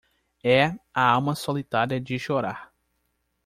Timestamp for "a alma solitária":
0.91-2.01